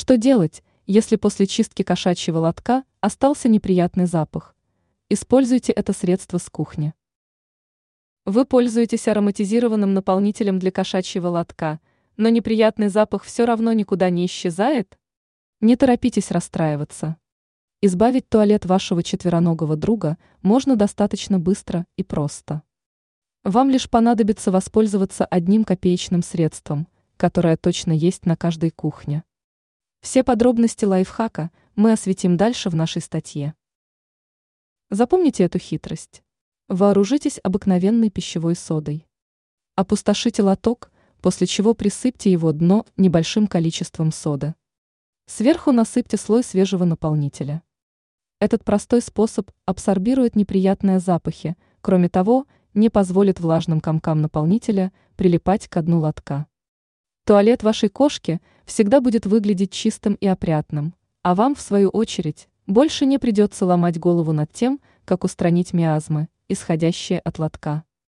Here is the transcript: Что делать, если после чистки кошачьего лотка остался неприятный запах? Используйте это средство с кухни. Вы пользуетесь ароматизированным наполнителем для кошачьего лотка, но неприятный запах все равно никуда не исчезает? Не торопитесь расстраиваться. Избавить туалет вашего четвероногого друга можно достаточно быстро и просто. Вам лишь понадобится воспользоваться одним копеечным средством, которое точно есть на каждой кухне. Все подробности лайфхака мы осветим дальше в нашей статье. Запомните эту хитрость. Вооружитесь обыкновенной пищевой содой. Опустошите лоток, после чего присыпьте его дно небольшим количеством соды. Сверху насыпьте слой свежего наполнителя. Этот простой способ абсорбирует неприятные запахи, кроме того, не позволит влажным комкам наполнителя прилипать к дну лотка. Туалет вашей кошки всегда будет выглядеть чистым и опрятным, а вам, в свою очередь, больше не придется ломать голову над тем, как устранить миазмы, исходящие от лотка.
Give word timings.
Что 0.00 0.16
делать, 0.16 0.62
если 0.86 1.16
после 1.16 1.46
чистки 1.46 1.82
кошачьего 1.82 2.38
лотка 2.38 2.84
остался 3.02 3.50
неприятный 3.50 4.06
запах? 4.06 4.56
Используйте 5.10 5.72
это 5.72 5.92
средство 5.92 6.38
с 6.38 6.48
кухни. 6.48 6.94
Вы 8.24 8.46
пользуетесь 8.46 9.08
ароматизированным 9.08 9.92
наполнителем 9.92 10.58
для 10.58 10.70
кошачьего 10.70 11.28
лотка, 11.28 11.80
но 12.16 12.30
неприятный 12.30 12.88
запах 12.88 13.24
все 13.24 13.44
равно 13.44 13.74
никуда 13.74 14.08
не 14.08 14.24
исчезает? 14.24 14.98
Не 15.60 15.76
торопитесь 15.76 16.30
расстраиваться. 16.30 17.18
Избавить 17.82 18.26
туалет 18.26 18.64
вашего 18.64 19.02
четвероногого 19.02 19.76
друга 19.76 20.16
можно 20.40 20.76
достаточно 20.76 21.38
быстро 21.38 21.84
и 21.98 22.02
просто. 22.02 22.62
Вам 23.44 23.68
лишь 23.68 23.90
понадобится 23.90 24.50
воспользоваться 24.50 25.26
одним 25.26 25.64
копеечным 25.64 26.22
средством, 26.22 26.88
которое 27.18 27.58
точно 27.58 27.92
есть 27.92 28.24
на 28.24 28.34
каждой 28.34 28.70
кухне. 28.70 29.24
Все 30.00 30.24
подробности 30.24 30.86
лайфхака 30.86 31.50
мы 31.76 31.92
осветим 31.92 32.38
дальше 32.38 32.70
в 32.70 32.74
нашей 32.74 33.02
статье. 33.02 33.54
Запомните 34.88 35.44
эту 35.44 35.58
хитрость. 35.58 36.22
Вооружитесь 36.68 37.38
обыкновенной 37.42 38.08
пищевой 38.08 38.56
содой. 38.56 39.06
Опустошите 39.76 40.42
лоток, 40.42 40.90
после 41.20 41.46
чего 41.46 41.74
присыпьте 41.74 42.32
его 42.32 42.50
дно 42.52 42.86
небольшим 42.96 43.46
количеством 43.46 44.10
соды. 44.10 44.54
Сверху 45.26 45.70
насыпьте 45.70 46.16
слой 46.16 46.44
свежего 46.44 46.84
наполнителя. 46.84 47.62
Этот 48.40 48.64
простой 48.64 49.02
способ 49.02 49.50
абсорбирует 49.66 50.34
неприятные 50.34 50.98
запахи, 50.98 51.58
кроме 51.82 52.08
того, 52.08 52.46
не 52.72 52.88
позволит 52.88 53.38
влажным 53.38 53.82
комкам 53.82 54.22
наполнителя 54.22 54.92
прилипать 55.16 55.68
к 55.68 55.82
дну 55.82 56.00
лотка. 56.00 56.46
Туалет 57.30 57.62
вашей 57.62 57.88
кошки 57.88 58.40
всегда 58.64 59.00
будет 59.00 59.24
выглядеть 59.24 59.70
чистым 59.70 60.14
и 60.14 60.26
опрятным, 60.26 60.94
а 61.22 61.36
вам, 61.36 61.54
в 61.54 61.60
свою 61.60 61.88
очередь, 61.88 62.48
больше 62.66 63.06
не 63.06 63.20
придется 63.20 63.64
ломать 63.64 64.00
голову 64.00 64.32
над 64.32 64.52
тем, 64.52 64.80
как 65.04 65.22
устранить 65.22 65.72
миазмы, 65.72 66.26
исходящие 66.48 67.20
от 67.20 67.38
лотка. 67.38 67.84